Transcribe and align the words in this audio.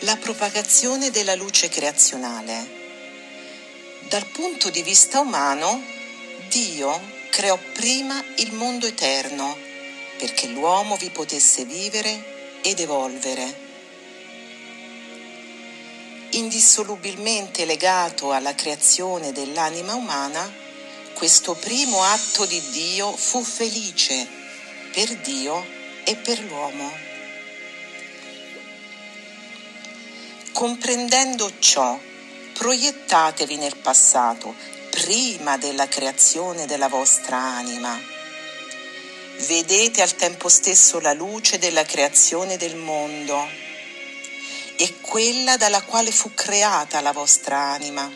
la 0.00 0.16
propagazione 0.16 1.10
della 1.10 1.34
luce 1.34 1.68
creazionale. 1.68 2.84
Dal 4.08 4.26
punto 4.26 4.68
di 4.68 4.82
vista 4.82 5.20
umano, 5.20 5.82
Dio 6.48 7.00
creò 7.30 7.58
prima 7.72 8.22
il 8.36 8.52
mondo 8.52 8.86
eterno 8.86 9.56
perché 10.18 10.48
l'uomo 10.48 10.96
vi 10.96 11.10
potesse 11.10 11.64
vivere 11.64 12.60
ed 12.62 12.80
evolvere. 12.80 13.64
Indissolubilmente 16.30 17.64
legato 17.64 18.32
alla 18.32 18.54
creazione 18.54 19.32
dell'anima 19.32 19.94
umana, 19.94 20.52
questo 21.14 21.54
primo 21.54 22.02
atto 22.02 22.44
di 22.44 22.62
Dio 22.70 23.16
fu 23.16 23.42
felice 23.42 24.26
per 24.92 25.16
Dio 25.16 25.64
e 26.04 26.16
per 26.16 26.40
l'uomo. 26.40 27.05
Comprendendo 30.56 31.52
ciò, 31.58 32.00
proiettatevi 32.54 33.56
nel 33.56 33.76
passato, 33.76 34.54
prima 34.88 35.58
della 35.58 35.86
creazione 35.86 36.64
della 36.64 36.88
vostra 36.88 37.36
anima. 37.36 37.94
Vedete 39.46 40.00
al 40.00 40.16
tempo 40.16 40.48
stesso 40.48 40.98
la 40.98 41.12
luce 41.12 41.58
della 41.58 41.84
creazione 41.84 42.56
del 42.56 42.74
mondo 42.74 43.46
e 44.76 44.94
quella 45.02 45.58
dalla 45.58 45.82
quale 45.82 46.10
fu 46.10 46.32
creata 46.32 47.02
la 47.02 47.12
vostra 47.12 47.58
anima. 47.58 48.10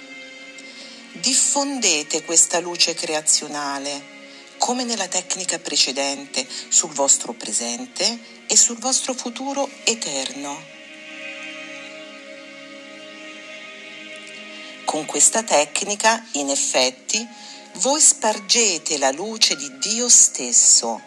Diffondete 1.13 2.25
questa 2.25 2.59
luce 2.59 2.95
creazionale, 2.95 4.03
come 4.57 4.85
nella 4.85 5.09
tecnica 5.09 5.59
precedente, 5.59 6.49
sul 6.69 6.93
vostro 6.93 7.35
presente 7.35 8.19
e 8.47 8.57
sul 8.57 8.79
vostro 8.79 9.13
futuro 9.13 9.69
eterno. 9.85 10.80
Con 14.91 15.07
questa 15.07 15.45
tecnica, 15.45 16.21
in 16.33 16.51
effetti, 16.51 17.25
voi 17.75 18.01
spargete 18.01 18.99
la 18.99 19.13
luce 19.13 19.55
di 19.55 19.79
Dio 19.79 20.09
stesso. 20.09 21.01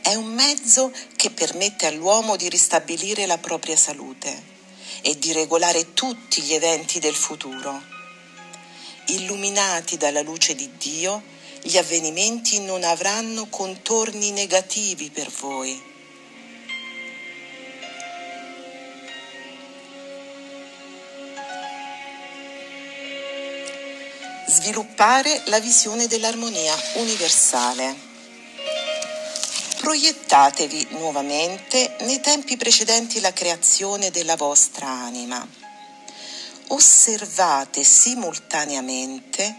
È 0.00 0.14
un 0.14 0.32
mezzo 0.32 0.90
che 1.14 1.28
permette 1.28 1.84
all'uomo 1.84 2.36
di 2.36 2.48
ristabilire 2.48 3.26
la 3.26 3.36
propria 3.36 3.76
salute 3.76 4.42
e 5.02 5.18
di 5.18 5.32
regolare 5.34 5.92
tutti 5.92 6.40
gli 6.40 6.54
eventi 6.54 6.98
del 6.98 7.14
futuro. 7.14 7.78
Illuminati 9.08 9.98
dalla 9.98 10.22
luce 10.22 10.54
di 10.54 10.70
Dio, 10.78 11.22
gli 11.60 11.76
avvenimenti 11.76 12.60
non 12.60 12.84
avranno 12.84 13.48
contorni 13.50 14.30
negativi 14.30 15.10
per 15.10 15.28
voi 15.28 15.92
sviluppare 24.64 25.42
la 25.48 25.60
visione 25.60 26.06
dell'armonia 26.06 26.74
universale. 26.94 27.94
Proiettatevi 29.78 30.86
nuovamente 30.92 31.96
nei 32.00 32.18
tempi 32.20 32.56
precedenti 32.56 33.20
la 33.20 33.34
creazione 33.34 34.10
della 34.10 34.36
vostra 34.36 34.88
anima. 34.88 35.46
Osservate 36.68 37.84
simultaneamente 37.84 39.54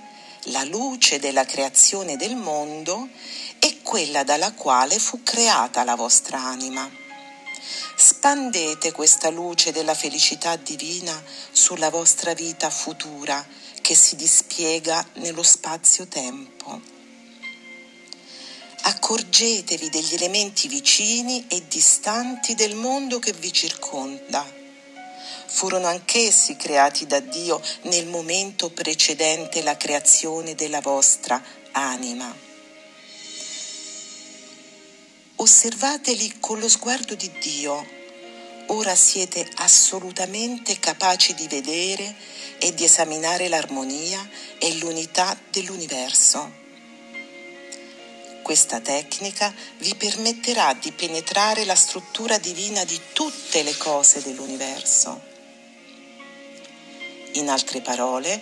la 0.45 0.63
luce 0.63 1.19
della 1.19 1.45
creazione 1.45 2.17
del 2.17 2.35
mondo 2.35 3.07
e 3.59 3.81
quella 3.83 4.23
dalla 4.23 4.53
quale 4.53 4.97
fu 4.97 5.21
creata 5.21 5.83
la 5.83 5.93
vostra 5.93 6.39
anima. 6.39 7.04
Spandete 7.97 8.91
questa 8.91 9.29
luce 9.29 9.71
della 9.71 9.93
felicità 9.93 10.57
divina 10.57 11.23
sulla 11.51 11.89
vostra 11.89 12.33
vita 12.33 12.69
futura 12.69 13.43
che 13.81 13.95
si 13.95 14.17
dispiega 14.17 15.05
nello 15.13 15.43
spazio-tempo. 15.43 16.81
Accorgetevi 18.81 19.89
degli 19.89 20.13
elementi 20.13 20.67
vicini 20.67 21.45
e 21.47 21.63
distanti 21.67 22.53
del 22.53 22.75
mondo 22.75 23.17
che 23.19 23.31
vi 23.31 23.53
circonda. 23.53 24.45
Furono 25.47 25.87
anch'essi 25.87 26.57
creati 26.57 27.07
da 27.07 27.19
Dio 27.21 27.61
nel 27.83 28.07
momento 28.07 28.71
precedente 28.71 29.63
la 29.63 29.77
creazione 29.77 30.53
della 30.53 30.81
vostra 30.81 31.41
anima. 31.71 32.54
Osservateli 35.37 36.35
con 36.39 36.59
lo 36.59 36.69
sguardo 36.69 37.13
di 37.13 37.29
Dio. 37.41 37.85
Ora 38.67 38.95
siete 38.95 39.45
assolutamente 39.55 40.79
capaci 40.79 41.33
di 41.33 41.45
vedere 41.49 42.15
e 42.57 42.73
di 42.73 42.85
esaminare 42.85 43.49
l'armonia 43.49 44.29
e 44.57 44.75
l'unità 44.75 45.37
dell'universo. 45.51 46.63
Questa 48.43 48.79
tecnica 48.79 49.53
vi 49.79 49.93
permetterà 49.95 50.73
di 50.73 50.93
penetrare 50.93 51.65
la 51.65 51.75
struttura 51.75 52.37
divina 52.37 52.85
di 52.85 52.97
tutte 53.11 53.61
le 53.61 53.75
cose 53.75 54.21
dell'universo. 54.21 55.21
In 57.33 57.49
altre 57.49 57.81
parole, 57.81 58.41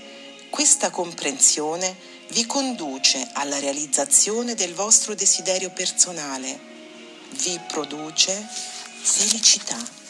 questa 0.52 0.92
comprensione 0.92 1.98
vi 2.30 2.46
conduce 2.46 3.28
alla 3.34 3.58
realizzazione 3.58 4.54
del 4.54 4.76
vostro 4.76 5.16
desiderio 5.16 5.72
personale, 5.72 6.73
vi 7.34 7.60
produce 7.68 8.34
felicità. 8.34 10.02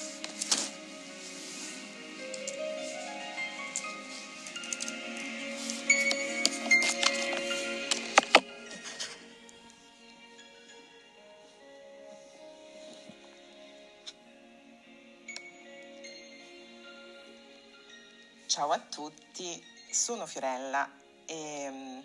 Ciao 18.47 18.69
a 18.69 18.79
tutti, 18.79 19.63
sono 19.89 20.27
Fiorella 20.27 20.87
e 21.25 21.67
um, 21.69 22.03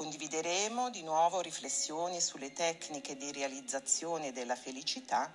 condivideremo 0.00 0.88
di 0.88 1.02
nuovo 1.02 1.42
riflessioni 1.42 2.22
sulle 2.22 2.54
tecniche 2.54 3.18
di 3.18 3.32
realizzazione 3.32 4.32
della 4.32 4.56
felicità 4.56 5.30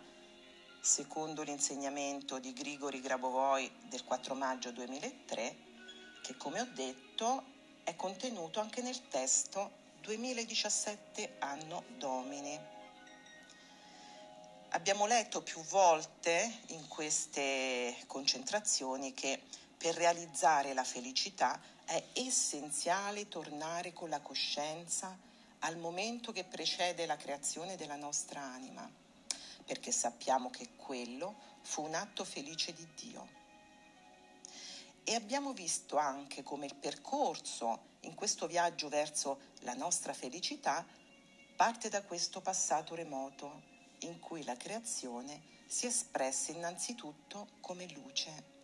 secondo 0.82 1.44
l'insegnamento 1.44 2.40
di 2.40 2.52
Grigori 2.52 3.00
Grabovoi 3.00 3.72
del 3.84 4.04
4 4.04 4.34
maggio 4.34 4.72
2003 4.72 5.56
che 6.24 6.36
come 6.38 6.62
ho 6.62 6.68
detto 6.74 7.44
è 7.84 7.96
contenuto 7.96 8.60
anche 8.60 8.82
nel 8.82 9.08
testo 9.08 9.70
2017 10.02 11.36
anno 11.38 11.84
Domini. 12.00 12.60
Abbiamo 14.70 15.06
letto 15.06 15.44
più 15.44 15.62
volte 15.66 16.62
in 16.70 16.88
queste 16.88 17.96
concentrazioni 18.08 19.14
che 19.14 19.44
per 19.86 19.94
realizzare 19.98 20.74
la 20.74 20.84
felicità 20.84 21.62
è 21.86 22.04
essenziale 22.14 23.28
tornare 23.28 23.94
con 23.94 24.10
la 24.10 24.20
coscienza 24.20 25.16
al 25.60 25.78
momento 25.78 26.32
che 26.32 26.44
precede 26.44 27.06
la 27.06 27.18
creazione 27.18 27.76
della 27.76 27.96
nostra 27.96 28.42
anima, 28.42 28.92
perché 29.64 29.92
sappiamo 29.92 30.50
che 30.50 30.70
quello 30.76 31.36
fu 31.62 31.84
un 31.84 31.94
atto 31.94 32.26
felice 32.26 32.74
di 32.74 32.88
Dio. 32.96 33.28
E 35.04 35.14
abbiamo 35.14 35.54
visto 35.54 35.98
anche 35.98 36.42
come 36.42 36.66
il 36.66 36.74
percorso 36.74 37.82
in 38.00 38.16
questo 38.16 38.48
viaggio 38.48 38.90
verso 38.90 39.38
la 39.60 39.76
nostra 39.76 40.14
felicità 40.14 40.84
parte 41.56 41.90
da 41.90 42.02
questo 42.02 42.42
passato 42.42 42.96
remoto 42.96 43.62
in 44.00 44.20
cui 44.20 44.44
la 44.46 44.58
creazione 44.58 45.44
si 45.68 45.86
espresse 45.86 46.54
innanzitutto 46.54 47.50
come 47.60 47.88
luce 47.94 48.55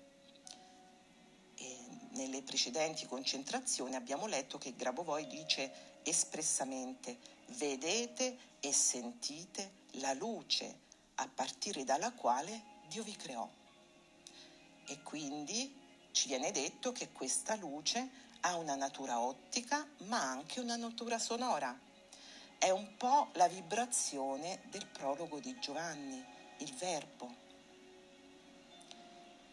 nelle 2.11 2.41
precedenti 2.41 3.05
concentrazioni 3.05 3.95
abbiamo 3.95 4.27
letto 4.27 4.57
che 4.57 4.75
Grabovoi 4.75 5.27
dice 5.27 5.99
espressamente 6.03 7.17
vedete 7.57 8.37
e 8.59 8.71
sentite 8.73 9.79
la 9.95 10.13
luce 10.13 10.79
a 11.15 11.27
partire 11.27 11.83
dalla 11.83 12.11
quale 12.11 12.79
Dio 12.87 13.03
vi 13.03 13.15
creò. 13.15 13.47
E 14.85 15.01
quindi 15.03 15.79
ci 16.11 16.27
viene 16.27 16.51
detto 16.51 16.91
che 16.91 17.11
questa 17.11 17.55
luce 17.55 18.09
ha 18.41 18.55
una 18.55 18.75
natura 18.75 19.19
ottica 19.19 19.87
ma 20.05 20.21
anche 20.21 20.59
una 20.59 20.75
natura 20.75 21.19
sonora. 21.19 21.77
È 22.57 22.69
un 22.69 22.95
po' 22.97 23.29
la 23.33 23.47
vibrazione 23.47 24.61
del 24.69 24.85
prologo 24.87 25.39
di 25.39 25.57
Giovanni, 25.59 26.23
il 26.57 26.73
verbo. 26.75 27.49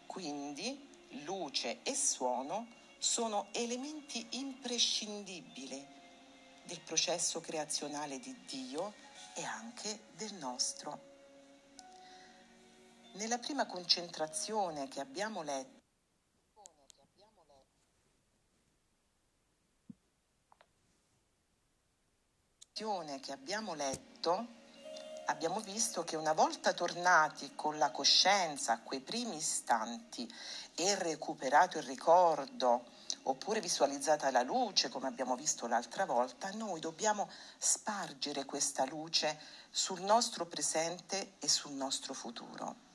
Quindi 0.07 0.88
luce 1.25 1.83
e 1.83 1.95
suono 1.95 2.67
sono 2.99 3.49
elementi 3.53 4.27
imprescindibili 4.33 5.87
del 6.65 6.81
processo 6.81 7.41
creazionale 7.41 8.19
di 8.19 8.37
Dio 8.45 8.95
e 9.35 9.45
anche 9.45 10.01
del 10.17 10.35
nostro. 10.35 11.07
Nella 13.15 13.39
prima 13.39 13.67
concentrazione 13.67 14.89
che 14.89 15.01
abbiamo 15.01 15.43
letto, 15.43 15.77
che 23.21 23.33
abbiamo 23.33 23.75
letto, 23.75 24.58
abbiamo 25.29 25.61
visto 25.61 26.05
che 26.05 26.17
una 26.17 26.33
volta 26.33 26.73
tornati 26.73 27.53
con 27.55 27.79
la 27.79 27.91
coscienza 27.91 28.73
a 28.73 28.81
quei 28.81 29.01
primi 29.01 29.37
istanti 29.37 30.31
e 30.75 30.95
recuperato 30.95 31.79
il 31.79 31.85
ricordo, 31.85 32.85
oppure 33.25 33.61
visualizzata 33.61 34.31
la 34.31 34.43
luce, 34.43 34.89
come 34.89 35.07
abbiamo 35.07 35.37
visto 35.37 35.67
l'altra 35.67 36.07
volta, 36.07 36.51
noi 36.53 36.81
dobbiamo 36.81 37.29
spargere 37.59 38.45
questa 38.45 38.85
luce 38.87 39.39
sul 39.71 40.01
nostro 40.01 40.47
presente 40.47 41.33
e 41.39 41.49
sul 41.49 41.73
nostro 41.73 42.15
futuro. 42.15 42.88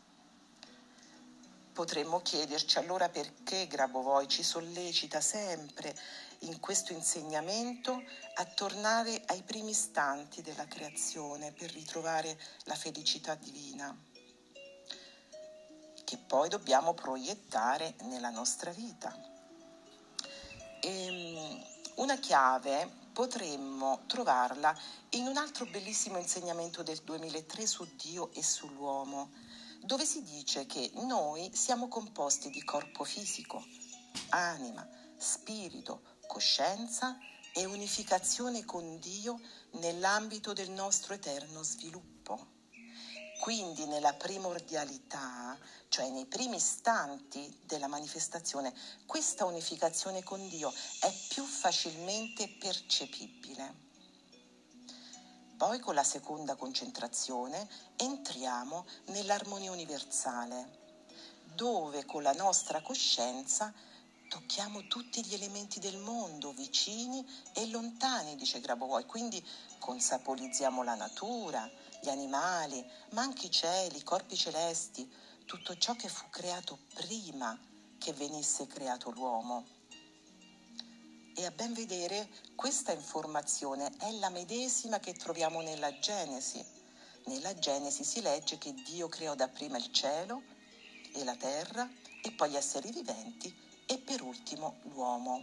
Potremmo 1.74 2.22
chiederci 2.22 2.78
allora 2.78 3.10
perché 3.10 3.66
Grabovoi 3.66 4.28
ci 4.28 4.44
sollecita 4.44 5.20
sempre 5.22 5.98
in 6.42 6.60
questo 6.60 6.94
insegnamento 6.94 8.00
a 8.36 8.46
tornare 8.46 9.24
ai 9.26 9.42
primi 9.42 9.72
istanti 9.72 10.44
della 10.44 10.68
creazione 10.68 11.52
per 11.52 11.72
ritrovare 11.72 12.40
la 12.66 12.76
felicità 12.76 13.34
divina, 13.34 13.98
che 16.04 16.18
poi 16.18 16.48
dobbiamo 16.48 16.94
proiettare 16.94 17.96
nella 18.04 18.30
nostra 18.30 18.70
vita. 18.70 19.12
E 20.80 21.06
ehm, 21.06 21.66
una 21.96 22.18
chiave 22.18 22.88
potremmo 23.14 24.04
trovarla 24.06 24.78
in 25.12 25.26
un 25.26 25.38
altro 25.38 25.66
bellissimo 25.66 26.20
insegnamento 26.20 26.84
del 26.84 27.00
2003 27.04 27.66
su 27.66 27.88
Dio 27.96 28.32
e 28.34 28.44
sull'uomo 28.44 29.32
dove 29.84 30.06
si 30.06 30.24
dice 30.24 30.66
che 30.66 30.92
noi 30.94 31.52
siamo 31.54 31.90
composti 31.90 32.50
di 32.50 32.64
corpo 32.64 33.04
fisico, 33.04 33.66
anima, 34.30 34.88
spirito, 35.18 36.18
coscienza 36.26 37.18
e 37.54 37.66
unificazione 37.66 38.64
con 38.64 38.98
Dio 39.00 39.40
nell'ambito 39.74 40.54
del 40.54 40.72
nostro 40.72 41.14
eterno 41.14 41.64
sviluppo. 41.64 42.52
Quindi 43.42 43.86
nella 43.86 44.14
primordialità, 44.14 45.58
cioè 45.90 46.10
nei 46.10 46.28
primi 46.28 46.56
istanti 46.56 47.60
della 47.66 47.88
manifestazione, 47.88 48.74
questa 49.06 49.44
unificazione 49.44 50.24
con 50.24 50.48
Dio 50.48 50.74
è 51.02 51.14
più 51.28 51.44
facilmente 51.44 52.48
percepibile. 52.58 53.83
Poi 55.58 55.80
con 55.80 55.94
la 55.94 56.04
seconda 56.04 56.56
concentrazione 56.56 57.68
entriamo 57.96 58.86
nell'armonia 59.08 59.72
universale, 59.72 60.82
dove 61.56 62.06
con 62.06 62.24
la 62.24 62.34
nostra 62.34 62.82
coscienza 62.82 63.72
tocchiamo 64.28 64.88
tutti 64.88 65.24
gli 65.24 65.36
elementi 65.36 65.80
del 65.80 65.98
mondo, 65.98 66.54
vicini 66.54 67.24
e 67.54 67.68
lontani, 67.68 68.36
dice 68.36 68.60
Grabovoi, 68.60 69.06
quindi 69.06 69.46
consapevolizziamo 69.78 70.82
la 70.82 70.96
natura, 70.96 71.70
gli 72.02 72.10
animali, 72.10 72.84
ma 73.12 73.22
anche 73.22 73.46
i 73.46 73.52
cieli, 73.52 73.98
i 73.98 74.04
corpi 74.04 74.36
celesti, 74.36 75.10
tutto 75.46 75.78
ciò 75.78 75.96
che 75.96 76.10
fu 76.10 76.30
creato 76.30 76.80
prima 76.96 77.58
che 78.00 78.12
venisse 78.14 78.66
creato 78.66 79.12
l'uomo. 79.12 79.73
E 81.36 81.46
a 81.46 81.52
ben 81.52 81.74
vedere 81.74 82.30
questa 82.54 82.92
informazione 82.92 83.92
è 83.98 84.12
la 84.12 84.30
medesima 84.30 85.00
che 85.00 85.14
troviamo 85.14 85.62
nella 85.62 85.98
Genesi. 85.98 86.64
Nella 87.26 87.58
Genesi 87.58 88.04
si 88.04 88.22
legge 88.22 88.60
che 88.60 88.74
Dio 88.74 89.08
creò 89.08 89.34
dapprima 89.34 89.78
il 89.78 89.92
cielo 89.92 90.44
e 91.12 91.24
la 91.24 91.36
terra 91.36 91.90
e 92.22 92.32
poi 92.34 92.52
gli 92.52 92.56
esseri 92.56 92.92
viventi 92.92 93.52
e 93.88 93.98
per 93.98 94.22
ultimo 94.22 94.78
l'uomo. 94.84 95.42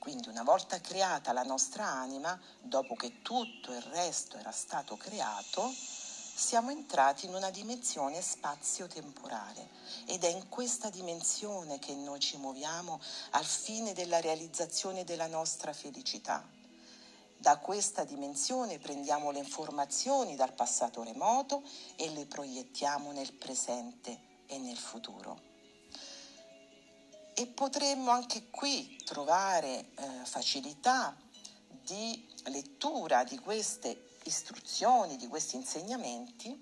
Quindi 0.00 0.28
una 0.28 0.42
volta 0.42 0.80
creata 0.80 1.32
la 1.32 1.44
nostra 1.44 1.86
anima, 1.86 2.38
dopo 2.60 2.96
che 2.96 3.22
tutto 3.22 3.72
il 3.72 3.82
resto 3.82 4.36
era 4.36 4.50
stato 4.50 4.96
creato, 4.96 5.72
siamo 6.40 6.70
entrati 6.70 7.26
in 7.26 7.34
una 7.34 7.50
dimensione 7.50 8.22
spazio-temporale 8.22 9.68
ed 10.06 10.24
è 10.24 10.28
in 10.28 10.48
questa 10.48 10.88
dimensione 10.88 11.78
che 11.78 11.94
noi 11.94 12.18
ci 12.18 12.38
muoviamo 12.38 12.98
al 13.32 13.44
fine 13.44 13.92
della 13.92 14.20
realizzazione 14.20 15.04
della 15.04 15.26
nostra 15.26 15.74
felicità. 15.74 16.42
Da 17.36 17.58
questa 17.58 18.04
dimensione 18.04 18.78
prendiamo 18.78 19.30
le 19.30 19.40
informazioni 19.40 20.34
dal 20.34 20.54
passato 20.54 21.02
remoto 21.02 21.62
e 21.96 22.08
le 22.08 22.24
proiettiamo 22.24 23.12
nel 23.12 23.34
presente 23.34 24.18
e 24.46 24.56
nel 24.56 24.78
futuro. 24.78 25.38
E 27.34 27.46
potremmo 27.48 28.12
anche 28.12 28.48
qui 28.48 28.98
trovare 29.04 29.90
eh, 29.94 30.24
facilità 30.24 31.14
di 31.84 32.29
lettura 32.44 33.24
di 33.24 33.38
queste 33.38 34.08
istruzioni, 34.24 35.16
di 35.16 35.28
questi 35.28 35.56
insegnamenti, 35.56 36.58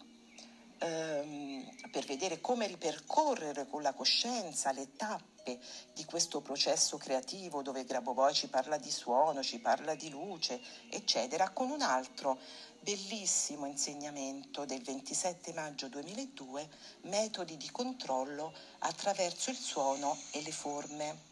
ehm, 0.79 1.91
per 1.91 2.05
vedere 2.05 2.41
come 2.41 2.67
ripercorrere 2.67 3.67
con 3.67 3.83
la 3.83 3.93
coscienza 3.93 4.73
le 4.73 4.93
tappe 4.97 5.59
di 5.95 6.05
questo 6.05 6.41
processo 6.41 6.99
creativo 6.99 7.63
dove 7.63 7.85
Grabovoi 7.85 8.35
ci 8.35 8.49
parla 8.49 8.77
di 8.77 8.91
suono, 8.91 9.43
ci 9.43 9.59
parla 9.59 9.95
di 9.95 10.11
luce, 10.11 10.61
eccetera, 10.91 11.51
con 11.51 11.71
un 11.71 11.81
altro 11.81 12.39
bellissimo 12.81 13.67
insegnamento 13.67 14.65
del 14.65 14.83
27 14.83 15.53
maggio 15.53 15.89
2002, 15.89 16.69
metodi 17.03 17.57
di 17.57 17.71
controllo 17.71 18.53
attraverso 18.81 19.51
il 19.51 19.57
suono 19.57 20.17
e 20.31 20.43
le 20.43 20.53
forme 20.53 21.28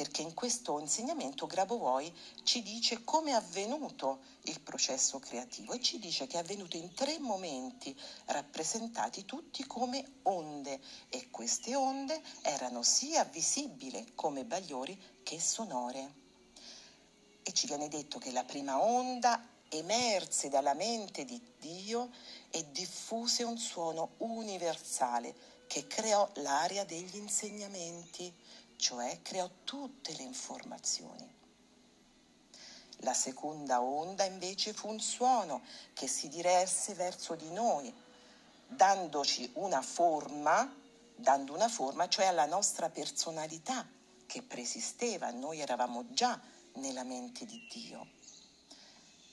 perché 0.00 0.22
in 0.22 0.32
questo 0.32 0.78
insegnamento 0.78 1.46
Grabovoi 1.46 2.10
ci 2.42 2.62
dice 2.62 3.04
come 3.04 3.32
è 3.32 3.34
avvenuto 3.34 4.20
il 4.44 4.58
processo 4.62 5.18
creativo 5.18 5.74
e 5.74 5.80
ci 5.82 5.98
dice 5.98 6.26
che 6.26 6.38
è 6.38 6.40
avvenuto 6.40 6.78
in 6.78 6.94
tre 6.94 7.18
momenti 7.18 7.94
rappresentati 8.24 9.26
tutti 9.26 9.62
come 9.66 10.20
onde 10.22 10.80
e 11.10 11.28
queste 11.30 11.74
onde 11.74 12.18
erano 12.40 12.82
sia 12.82 13.24
visibili 13.24 14.12
come 14.14 14.46
bagliori 14.46 14.98
che 15.22 15.38
sonore. 15.38 16.14
E 17.42 17.52
ci 17.52 17.66
viene 17.66 17.88
detto 17.88 18.18
che 18.18 18.32
la 18.32 18.44
prima 18.44 18.80
onda 18.80 19.46
emerse 19.68 20.48
dalla 20.48 20.72
mente 20.72 21.26
di 21.26 21.38
Dio 21.58 22.08
e 22.48 22.70
diffuse 22.70 23.42
un 23.42 23.58
suono 23.58 24.12
universale 24.16 25.58
che 25.66 25.86
creò 25.86 26.28
l'area 26.36 26.84
degli 26.84 27.16
insegnamenti 27.16 28.34
cioè 28.80 29.20
creò 29.22 29.48
tutte 29.64 30.12
le 30.16 30.22
informazioni. 30.22 31.38
La 33.02 33.14
seconda 33.14 33.80
onda 33.80 34.24
invece 34.24 34.72
fu 34.72 34.88
un 34.88 35.00
suono 35.00 35.62
che 35.92 36.06
si 36.06 36.28
diresse 36.28 36.94
verso 36.94 37.34
di 37.34 37.50
noi, 37.50 37.92
dandoci 38.66 39.48
una 39.54 39.82
forma, 39.82 40.74
dando 41.14 41.54
una 41.54 41.68
forma, 41.68 42.08
cioè 42.08 42.26
alla 42.26 42.46
nostra 42.46 42.88
personalità 42.90 43.86
che 44.26 44.42
preesisteva, 44.42 45.30
noi 45.30 45.60
eravamo 45.60 46.12
già 46.12 46.40
nella 46.74 47.04
mente 47.04 47.44
di 47.44 47.66
Dio. 47.70 48.06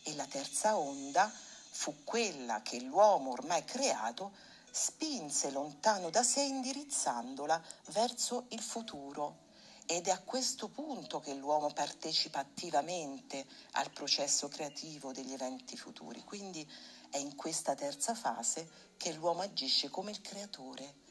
E 0.04 0.16
la 0.16 0.25
terza 0.25 0.77
onda 0.77 1.30
fu 1.30 2.04
quella 2.04 2.62
che 2.62 2.80
l'uomo 2.82 3.32
ormai 3.32 3.63
creato 3.63 4.32
spinse 4.77 5.50
lontano 5.50 6.12
da 6.12 6.22
sé 6.22 6.41
indirizzandola 6.41 7.60
verso 7.88 8.46
il 8.50 8.62
futuro. 8.62 9.46
Ed 9.88 10.07
è 10.07 10.12
a 10.12 10.22
questo 10.22 10.67
punto 10.67 11.19
che 11.19 11.34
l'uomo 11.34 11.72
partecipa 11.74 12.39
attivamente 12.39 13.46
al 13.72 13.89
processo 13.89 14.48
creativo 14.50 15.12
degli 15.12 15.34
eventi 15.34 15.75
futuri. 15.77 16.24
Quindi 16.24 16.69
è 17.10 17.17
in 17.17 17.36
questa 17.36 17.74
terza 17.74 18.13
fase 18.13 18.69
che 18.98 19.13
l'uomo 19.13 19.41
agisce 19.41 19.89
come 19.89 20.12
il 20.12 20.22
creatore 20.22 21.05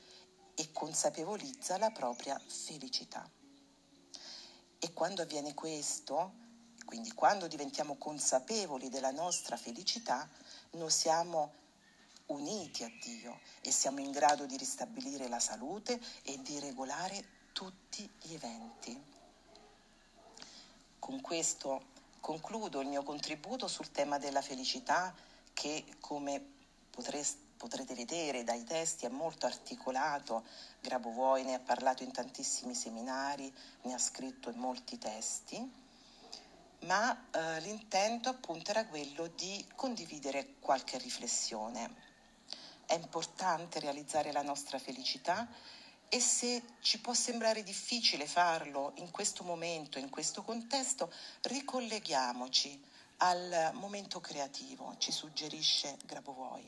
e 0.55 0.71
consapevolizza 0.71 1.77
la 1.77 1.91
propria 1.91 2.41
felicità. 2.47 3.29
E 4.79 4.93
quando 4.93 5.23
avviene 5.23 5.55
questo, 5.55 6.35
quindi 6.85 7.11
quando 7.13 7.49
diventiamo 7.49 7.97
consapevoli 7.97 8.91
della 8.91 9.11
nostra 9.11 9.57
felicità, 9.57 10.29
noi 10.73 10.91
siamo 10.91 11.65
uniti 12.27 12.85
a 12.85 12.91
Dio 13.01 13.41
e 13.61 13.71
siamo 13.71 14.01
in 14.01 14.11
grado 14.11 14.47
di 14.47 14.57
ristabilire 14.57 15.29
la 15.29 15.41
salute 15.41 16.01
e 16.23 16.41
di 16.43 16.59
regolare 16.59 17.25
tutti 17.53 18.09
gli 18.23 18.35
eventi. 18.35 19.15
Con 20.99 21.21
questo 21.21 21.95
concludo 22.21 22.81
il 22.81 22.89
mio 22.89 23.03
contributo 23.03 23.69
sul 23.69 23.91
tema 23.91 24.19
della 24.19 24.43
felicità 24.43 25.15
che 25.53 25.85
come 26.01 26.45
potreste 26.91 27.45
potrete 27.57 27.95
vedere 27.95 28.45
dai 28.45 28.65
testi 28.65 29.07
è 29.07 29.09
molto 29.09 29.47
articolato, 29.47 30.45
Grabovoi 30.81 31.43
ne 31.43 31.55
ha 31.55 31.59
parlato 31.59 32.03
in 32.03 32.13
tantissimi 32.13 32.75
seminari, 32.75 33.53
ne 33.83 33.95
ha 33.95 33.99
scritto 33.99 34.51
in 34.51 34.59
molti 34.59 34.99
testi, 34.99 35.85
ma 36.81 37.29
eh, 37.31 37.61
l'intento 37.61 38.29
appunto 38.29 38.71
era 38.71 38.87
quello 38.87 39.29
di 39.29 39.67
condividere 39.75 40.55
qualche 40.61 40.99
riflessione. 40.99 42.06
È 42.87 42.95
importante 42.95 43.81
realizzare 43.81 44.33
la 44.33 44.43
nostra 44.43 44.79
felicità 44.79 45.47
e 46.09 46.21
se 46.21 46.63
ci 46.81 47.01
può 47.01 47.13
sembrare 47.13 47.63
difficile 47.63 48.27
farlo 48.27 48.93
in 48.97 49.11
questo 49.11 49.43
momento, 49.43 49.99
in 49.99 50.09
questo 50.09 50.43
contesto, 50.43 51.13
ricolleghiamoci 51.43 52.81
al 53.19 53.71
momento 53.75 54.21
creativo, 54.21 54.95
ci 54.99 55.11
suggerisce 55.11 55.97
Grabovoi, 56.05 56.65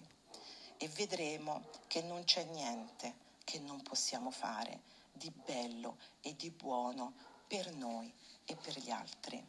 e 0.77 0.89
vedremo 0.89 1.69
che 1.87 2.03
non 2.03 2.25
c'è 2.25 2.45
niente 2.45 3.27
che 3.45 3.59
non 3.61 3.81
possiamo 3.83 4.31
fare 4.31 4.83
di 5.13 5.31
bello 5.31 5.99
e 6.21 6.35
di 6.37 6.51
buono 6.51 7.13
per 7.47 7.73
noi 7.73 8.13
e 8.45 8.57
per 8.57 8.79
gli 8.79 8.91
altri. 8.91 9.45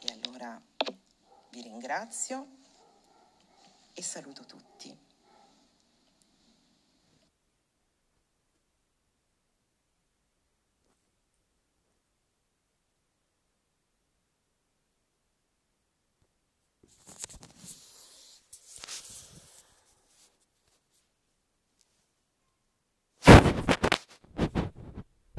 E 0.00 0.12
allora 0.12 0.60
vi 1.50 1.62
ringrazio 1.62 2.60
e 3.94 4.02
saluto 4.02 4.44
tutti. 4.44 5.11